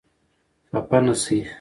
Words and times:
خفه 0.69 0.97
نه 1.05 1.13
شئ! 1.23 1.39